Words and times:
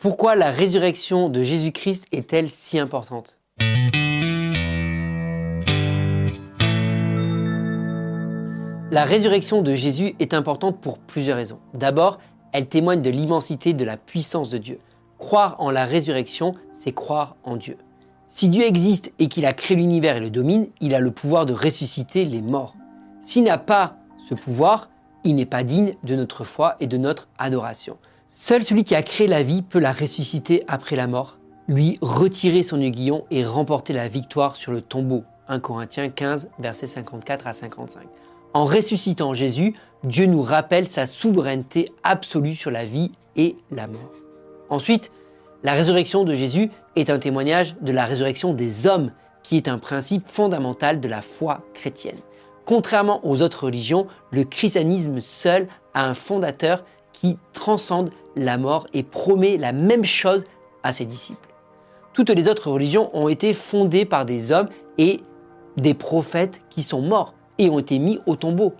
Pourquoi 0.00 0.36
la 0.36 0.52
résurrection 0.52 1.28
de 1.28 1.42
Jésus-Christ 1.42 2.04
est-elle 2.12 2.50
si 2.50 2.78
importante? 2.78 3.36
La 8.92 9.02
résurrection 9.02 9.60
de 9.60 9.74
Jésus 9.74 10.14
est 10.20 10.34
importante 10.34 10.80
pour 10.80 11.00
plusieurs 11.00 11.36
raisons. 11.36 11.58
D'abord, 11.74 12.20
elle 12.52 12.68
témoigne 12.68 13.02
de 13.02 13.10
l'immensité 13.10 13.72
de 13.72 13.84
la 13.84 13.96
puissance 13.96 14.50
de 14.50 14.58
Dieu. 14.58 14.78
Croire 15.18 15.56
en 15.58 15.72
la 15.72 15.84
résurrection, 15.84 16.54
c'est 16.72 16.92
croire 16.92 17.34
en 17.42 17.56
Dieu. 17.56 17.76
Si 18.28 18.48
Dieu 18.48 18.62
existe 18.62 19.12
et 19.18 19.26
qu'il 19.26 19.46
a 19.46 19.52
créé 19.52 19.76
l'univers 19.76 20.18
et 20.18 20.20
le 20.20 20.30
domine, 20.30 20.68
il 20.80 20.94
a 20.94 21.00
le 21.00 21.10
pouvoir 21.10 21.44
de 21.44 21.54
ressusciter 21.54 22.24
les 22.24 22.40
morts. 22.40 22.76
S'il 23.20 23.42
n'a 23.42 23.58
pas 23.58 23.96
ce 24.28 24.34
pouvoir, 24.36 24.90
il 25.24 25.34
n'est 25.34 25.44
pas 25.44 25.64
digne 25.64 25.96
de 26.04 26.14
notre 26.14 26.44
foi 26.44 26.76
et 26.78 26.86
de 26.86 26.98
notre 26.98 27.26
adoration. 27.36 27.96
Seul 28.32 28.62
celui 28.62 28.84
qui 28.84 28.94
a 28.94 29.02
créé 29.02 29.26
la 29.26 29.42
vie 29.42 29.62
peut 29.62 29.78
la 29.78 29.92
ressusciter 29.92 30.64
après 30.68 30.96
la 30.96 31.06
mort, 31.06 31.38
lui 31.66 31.98
retirer 32.00 32.62
son 32.62 32.80
aiguillon 32.80 33.24
et 33.30 33.44
remporter 33.44 33.92
la 33.92 34.08
victoire 34.08 34.56
sur 34.56 34.72
le 34.72 34.80
tombeau. 34.80 35.24
1 35.48 35.60
Corinthiens 35.60 36.08
15, 36.08 36.48
versets 36.58 36.86
54 36.86 37.46
à 37.46 37.52
55. 37.52 38.02
En 38.54 38.64
ressuscitant 38.64 39.34
Jésus, 39.34 39.74
Dieu 40.04 40.26
nous 40.26 40.42
rappelle 40.42 40.88
sa 40.88 41.06
souveraineté 41.06 41.92
absolue 42.04 42.54
sur 42.54 42.70
la 42.70 42.84
vie 42.84 43.12
et 43.36 43.56
la 43.70 43.86
mort. 43.86 44.12
Ensuite, 44.70 45.10
la 45.64 45.72
résurrection 45.72 46.24
de 46.24 46.34
Jésus 46.34 46.70
est 46.96 47.10
un 47.10 47.18
témoignage 47.18 47.76
de 47.80 47.92
la 47.92 48.04
résurrection 48.04 48.54
des 48.54 48.86
hommes, 48.86 49.10
qui 49.42 49.56
est 49.56 49.68
un 49.68 49.78
principe 49.78 50.28
fondamental 50.28 51.00
de 51.00 51.08
la 51.08 51.22
foi 51.22 51.62
chrétienne. 51.74 52.18
Contrairement 52.64 53.26
aux 53.26 53.42
autres 53.42 53.64
religions, 53.64 54.06
le 54.30 54.44
christianisme 54.44 55.20
seul 55.20 55.68
a 55.94 56.04
un 56.04 56.14
fondateur 56.14 56.84
qui 57.20 57.36
transcende 57.52 58.10
la 58.36 58.58
mort 58.58 58.86
et 58.92 59.02
promet 59.02 59.56
la 59.56 59.72
même 59.72 60.04
chose 60.04 60.44
à 60.82 60.92
ses 60.92 61.04
disciples. 61.04 61.48
Toutes 62.12 62.30
les 62.30 62.48
autres 62.48 62.70
religions 62.70 63.10
ont 63.12 63.28
été 63.28 63.54
fondées 63.54 64.04
par 64.04 64.24
des 64.24 64.52
hommes 64.52 64.68
et 64.98 65.20
des 65.76 65.94
prophètes 65.94 66.62
qui 66.70 66.82
sont 66.82 67.00
morts 67.00 67.34
et 67.58 67.70
ont 67.70 67.78
été 67.78 67.98
mis 67.98 68.20
au 68.26 68.36
tombeau. 68.36 68.74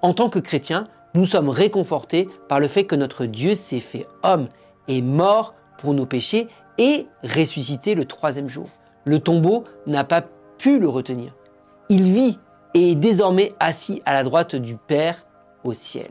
En 0.00 0.14
tant 0.14 0.28
que 0.28 0.38
chrétiens, 0.38 0.88
nous 1.14 1.26
sommes 1.26 1.48
réconfortés 1.48 2.28
par 2.48 2.60
le 2.60 2.68
fait 2.68 2.84
que 2.84 2.96
notre 2.96 3.26
Dieu 3.26 3.54
s'est 3.54 3.80
fait 3.80 4.06
homme, 4.22 4.48
est 4.88 5.02
mort 5.02 5.54
pour 5.78 5.94
nos 5.94 6.06
péchés 6.06 6.48
et 6.78 7.06
ressuscité 7.22 7.94
le 7.94 8.04
troisième 8.04 8.48
jour. 8.48 8.68
Le 9.04 9.18
tombeau 9.18 9.64
n'a 9.86 10.04
pas 10.04 10.24
pu 10.58 10.78
le 10.78 10.88
retenir. 10.88 11.34
Il 11.88 12.04
vit 12.04 12.38
et 12.74 12.92
est 12.92 12.94
désormais 12.94 13.52
assis 13.60 14.00
à 14.06 14.14
la 14.14 14.22
droite 14.22 14.56
du 14.56 14.76
Père 14.76 15.26
au 15.64 15.72
ciel. 15.72 16.10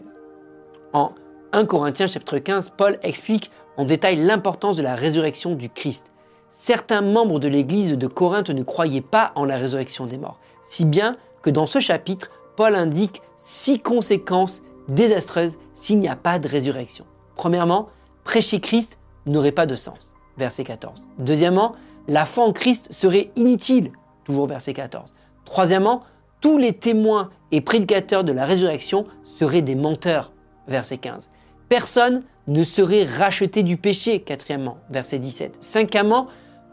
En 0.93 1.13
1 1.53 1.65
Corinthiens 1.65 2.07
chapitre 2.07 2.37
15, 2.37 2.71
Paul 2.77 2.97
explique 3.03 3.51
en 3.75 3.83
détail 3.83 4.15
l'importance 4.15 4.77
de 4.77 4.81
la 4.81 4.95
résurrection 4.95 5.53
du 5.53 5.69
Christ. 5.69 6.09
Certains 6.49 7.01
membres 7.01 7.39
de 7.39 7.49
l'église 7.49 7.91
de 7.91 8.07
Corinthe 8.07 8.51
ne 8.51 8.63
croyaient 8.63 9.01
pas 9.01 9.33
en 9.35 9.43
la 9.43 9.57
résurrection 9.57 10.05
des 10.05 10.17
morts, 10.17 10.39
si 10.63 10.85
bien 10.85 11.17
que 11.41 11.49
dans 11.49 11.65
ce 11.65 11.79
chapitre, 11.79 12.31
Paul 12.55 12.73
indique 12.75 13.21
six 13.37 13.79
conséquences 13.79 14.61
désastreuses 14.87 15.57
s'il 15.75 15.99
n'y 15.99 16.07
a 16.07 16.15
pas 16.15 16.39
de 16.39 16.47
résurrection. 16.47 17.03
Premièrement, 17.35 17.89
prêcher 18.23 18.61
Christ 18.61 18.97
n'aurait 19.25 19.51
pas 19.51 19.65
de 19.65 19.75
sens. 19.75 20.13
Verset 20.37 20.63
14. 20.63 21.03
Deuxièmement, 21.17 21.73
la 22.07 22.25
foi 22.25 22.45
en 22.45 22.53
Christ 22.53 22.87
serait 22.93 23.29
inutile. 23.35 23.91
Toujours 24.23 24.47
verset 24.47 24.73
14. 24.73 25.13
Troisièmement, 25.43 26.01
tous 26.39 26.57
les 26.57 26.71
témoins 26.71 27.29
et 27.51 27.59
prédicateurs 27.59 28.23
de 28.23 28.31
la 28.31 28.45
résurrection 28.45 29.05
seraient 29.37 29.61
des 29.61 29.75
menteurs. 29.75 30.31
Verset 30.67 30.97
15. 30.97 31.29
Personne 31.69 32.23
ne 32.47 32.63
serait 32.63 33.05
racheté 33.05 33.63
du 33.63 33.77
péché. 33.77 34.21
Quatrièmement, 34.21 34.77
verset 34.89 35.19
17. 35.19 35.57
Cinquièmement, 35.61 36.27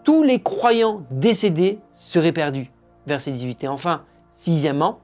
tous 0.05 0.23
les 0.23 0.41
croyants 0.41 1.03
décédés 1.11 1.79
seraient 1.93 2.33
perdus. 2.33 2.71
Verset 3.07 3.33
18. 3.33 3.65
Et 3.65 3.69
enfin, 3.69 4.03
Sixièmement, 4.39 5.01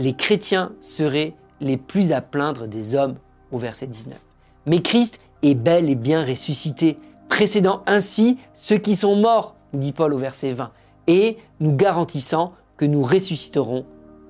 les 0.00 0.14
chrétiens 0.14 0.72
seraient 0.80 1.34
les 1.60 1.76
plus 1.76 2.10
à 2.10 2.20
plaindre 2.20 2.66
des 2.66 2.96
hommes 2.96 3.14
au 3.52 3.58
verset 3.58 3.86
19. 3.86 4.18
Mais 4.66 4.82
Christ 4.82 5.20
est 5.44 5.54
bel 5.54 5.88
et 5.88 5.94
bien 5.94 6.24
ressuscité, 6.24 6.98
précédant 7.28 7.84
ainsi 7.86 8.38
ceux 8.52 8.78
qui 8.78 8.96
sont 8.96 9.14
morts, 9.14 9.54
dit 9.74 9.92
Paul 9.92 10.12
au 10.12 10.18
verset 10.18 10.50
20, 10.50 10.72
et 11.06 11.36
nous 11.60 11.72
garantissant 11.72 12.52
que 12.76 12.84
nous 12.84 13.04
ressusciterons 13.04 13.86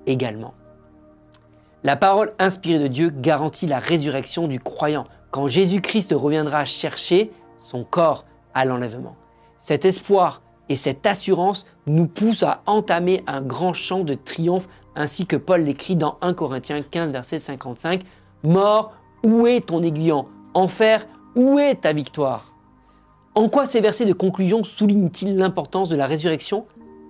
également. 0.07 0.53
La 1.85 1.97
parole 1.97 2.33
inspirée 2.39 2.79
de 2.79 2.87
Dieu 2.87 3.11
garantit 3.11 3.67
la 3.67 3.81
résurrection 3.81 4.47
du 4.47 4.61
croyant 4.61 5.05
quand 5.33 5.49
Jésus-Christ 5.49 6.15
reviendra 6.17 6.65
chercher 6.65 7.33
son 7.59 7.83
corps 7.83 8.25
à 8.55 8.65
l'enlèvement. 8.65 9.17
Cet 9.59 9.85
espoir 9.85 10.43
et 10.69 10.77
cette 10.77 11.05
assurance 11.07 11.67
nous 11.89 12.07
pousse 12.07 12.45
à 12.45 12.63
entamer 12.67 13.25
un 13.27 13.43
grand 13.43 13.73
chant 13.73 14.05
de 14.05 14.15
triomphe, 14.15 14.69
ainsi 14.95 15.27
que 15.27 15.35
Paul 15.35 15.63
l'écrit 15.63 15.97
dans 15.97 16.19
1 16.21 16.35
Corinthiens 16.35 16.83
15, 16.83 17.11
verset 17.11 17.41
55. 17.41 18.03
Mort, 18.45 18.93
où 19.25 19.49
est 19.49 19.67
ton 19.67 19.83
aiguillon? 19.83 20.27
Enfer, 20.55 21.05
où 21.35 21.59
est 21.59 21.81
ta 21.81 21.93
victoire? 21.93 22.55
En 23.35 23.49
quoi 23.49 23.67
ces 23.67 23.81
versets 23.81 24.07
de 24.07 24.13
conclusion 24.13 24.63
soulignent-ils 24.63 25.37
l'importance 25.37 25.89
de 25.89 25.97
la 25.97 26.07
résurrection? 26.07 26.65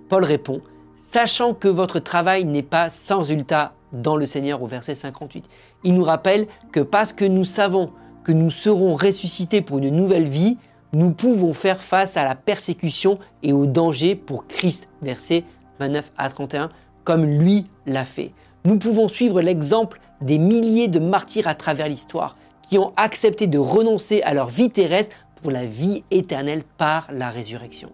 Paul 0.09 0.23
répond, 0.23 0.61
sachant 0.95 1.53
que 1.53 1.67
votre 1.67 1.99
travail 1.99 2.45
n'est 2.45 2.63
pas 2.63 2.89
sans 2.89 3.19
résultat 3.19 3.73
dans 3.93 4.17
le 4.17 4.25
Seigneur 4.25 4.61
au 4.61 4.67
verset 4.67 4.95
58. 4.95 5.47
Il 5.83 5.93
nous 5.93 6.03
rappelle 6.03 6.47
que 6.71 6.79
parce 6.79 7.13
que 7.13 7.25
nous 7.25 7.45
savons 7.45 7.91
que 8.23 8.31
nous 8.31 8.51
serons 8.51 8.95
ressuscités 8.95 9.61
pour 9.61 9.77
une 9.77 9.89
nouvelle 9.89 10.27
vie, 10.27 10.57
nous 10.93 11.11
pouvons 11.11 11.53
faire 11.53 11.81
face 11.81 12.17
à 12.17 12.23
la 12.23 12.35
persécution 12.35 13.19
et 13.41 13.53
au 13.53 13.65
danger 13.65 14.15
pour 14.15 14.47
Christ, 14.47 14.89
versets 15.01 15.43
29 15.79 16.11
à 16.17 16.29
31, 16.29 16.69
comme 17.03 17.25
lui 17.25 17.67
l'a 17.85 18.05
fait. 18.05 18.31
Nous 18.65 18.77
pouvons 18.77 19.07
suivre 19.07 19.41
l'exemple 19.41 19.99
des 20.21 20.37
milliers 20.37 20.87
de 20.87 20.99
martyrs 20.99 21.47
à 21.47 21.55
travers 21.55 21.87
l'histoire 21.87 22.37
qui 22.69 22.77
ont 22.77 22.93
accepté 22.95 23.47
de 23.47 23.57
renoncer 23.57 24.21
à 24.21 24.33
leur 24.33 24.47
vie 24.47 24.69
terrestre 24.69 25.15
pour 25.41 25.51
la 25.51 25.65
vie 25.65 26.03
éternelle 26.11 26.63
par 26.77 27.07
la 27.11 27.29
résurrection. 27.29 27.91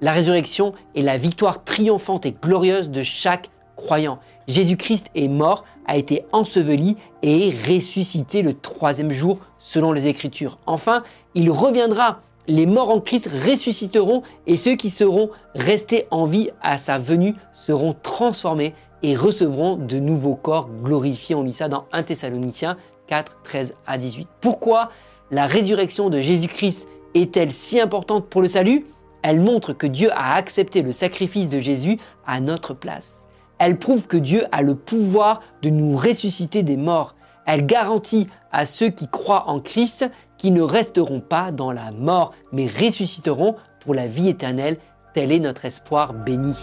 La 0.00 0.12
résurrection 0.12 0.74
est 0.94 1.02
la 1.02 1.16
victoire 1.16 1.64
triomphante 1.64 2.26
et 2.26 2.32
glorieuse 2.32 2.90
de 2.90 3.02
chaque 3.02 3.48
croyant. 3.78 4.18
Jésus-Christ 4.48 5.06
est 5.14 5.28
mort, 5.28 5.64
a 5.86 5.96
été 5.96 6.24
enseveli 6.32 6.96
et 7.22 7.48
est 7.48 7.66
ressuscité 7.66 8.42
le 8.42 8.52
troisième 8.52 9.12
jour 9.12 9.38
selon 9.58 9.92
les 9.92 10.08
Écritures. 10.08 10.58
Enfin, 10.66 11.02
il 11.34 11.50
reviendra. 11.50 12.20
Les 12.50 12.66
morts 12.66 12.90
en 12.90 13.00
Christ 13.00 13.28
ressusciteront 13.46 14.22
et 14.46 14.56
ceux 14.56 14.74
qui 14.74 14.88
seront 14.88 15.30
restés 15.54 16.06
en 16.10 16.24
vie 16.24 16.50
à 16.62 16.78
sa 16.78 16.98
venue 16.98 17.34
seront 17.52 17.94
transformés 18.02 18.74
et 19.02 19.14
recevront 19.14 19.76
de 19.76 19.98
nouveaux 19.98 20.34
corps 20.34 20.68
glorifiés. 20.82 21.34
On 21.34 21.42
lit 21.42 21.52
ça 21.52 21.68
dans 21.68 21.84
1 21.92 22.04
Thessaloniciens 22.04 22.76
4, 23.06 23.38
13 23.44 23.74
à 23.86 23.98
18. 23.98 24.28
Pourquoi 24.40 24.90
la 25.30 25.46
résurrection 25.46 26.08
de 26.08 26.20
Jésus-Christ 26.20 26.88
est-elle 27.14 27.52
si 27.52 27.80
importante 27.80 28.26
pour 28.26 28.40
le 28.40 28.48
salut? 28.48 28.86
Elle 29.22 29.40
montre 29.40 29.74
que 29.74 29.86
Dieu 29.86 30.10
a 30.12 30.34
accepté 30.34 30.80
le 30.80 30.92
sacrifice 30.92 31.50
de 31.50 31.58
Jésus 31.58 31.98
à 32.26 32.40
notre 32.40 32.72
place. 32.72 33.17
Elle 33.58 33.78
prouve 33.78 34.06
que 34.06 34.16
Dieu 34.16 34.44
a 34.52 34.62
le 34.62 34.74
pouvoir 34.74 35.40
de 35.62 35.70
nous 35.70 35.96
ressusciter 35.96 36.62
des 36.62 36.76
morts. 36.76 37.14
Elle 37.46 37.66
garantit 37.66 38.28
à 38.52 38.66
ceux 38.66 38.88
qui 38.88 39.08
croient 39.08 39.48
en 39.48 39.60
Christ 39.60 40.04
qu'ils 40.36 40.52
ne 40.52 40.62
resteront 40.62 41.20
pas 41.20 41.50
dans 41.50 41.72
la 41.72 41.90
mort, 41.90 42.32
mais 42.52 42.66
ressusciteront 42.66 43.56
pour 43.80 43.94
la 43.94 44.06
vie 44.06 44.28
éternelle. 44.28 44.78
Tel 45.14 45.32
est 45.32 45.40
notre 45.40 45.64
espoir 45.64 46.12
béni. 46.12 46.54